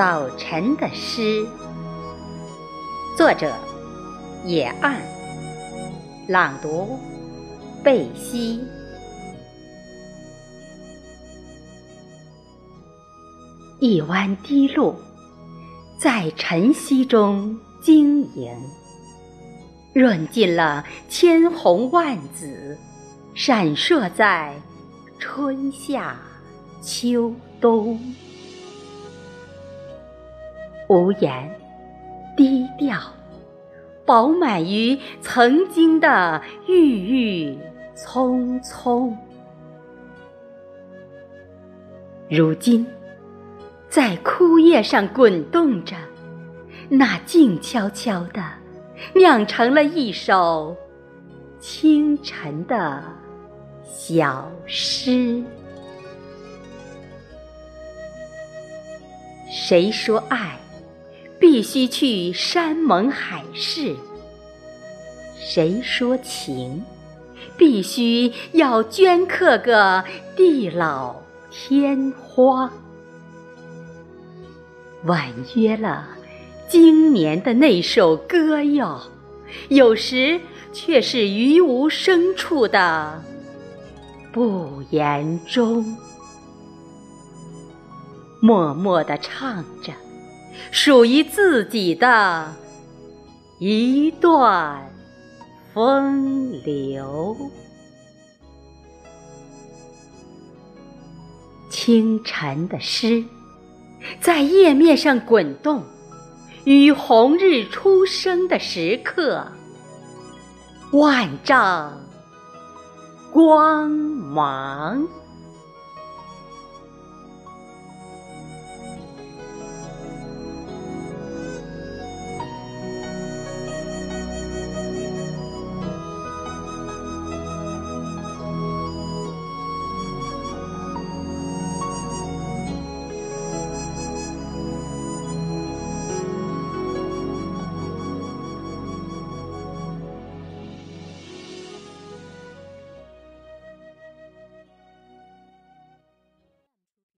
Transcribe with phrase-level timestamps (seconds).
[0.00, 1.46] 早晨的诗，
[3.18, 3.54] 作者：
[4.46, 4.98] 野岸，
[6.26, 6.98] 朗读：
[7.84, 8.64] 贝西。
[13.78, 14.96] 一湾滴露，
[15.98, 18.50] 在晨曦中晶莹，
[19.92, 22.74] 润尽了千红万紫，
[23.34, 24.54] 闪烁在
[25.18, 26.16] 春夏
[26.80, 28.00] 秋冬。
[30.90, 31.48] 无言，
[32.36, 32.98] 低调，
[34.04, 37.56] 饱满于曾经的郁郁
[37.94, 39.16] 葱葱。
[42.28, 42.84] 如今，
[43.88, 45.94] 在枯叶上滚动着，
[46.88, 48.42] 那静悄悄的，
[49.14, 50.76] 酿成了一首
[51.60, 53.00] 清晨的
[53.84, 55.40] 小诗。
[59.48, 60.58] 谁说爱？
[61.50, 63.96] 必须去山盟海誓。
[65.36, 66.80] 谁说情，
[67.56, 70.04] 必须要镌刻个
[70.36, 71.16] 地老
[71.50, 72.70] 天荒。
[75.02, 75.26] 婉
[75.56, 76.06] 约了
[76.68, 79.00] 今年的那首歌哟，
[79.70, 80.40] 有时
[80.72, 83.20] 却是于无声处的
[84.30, 85.96] 不言中，
[88.40, 89.92] 默默地唱着。
[90.70, 92.54] 属于自己的
[93.58, 94.90] 一段
[95.72, 97.36] 风流。
[101.70, 103.24] 清晨的诗，
[104.20, 105.82] 在页面上滚动，
[106.64, 109.46] 与红日初升的时刻，
[110.92, 111.98] 万丈
[113.32, 115.06] 光芒。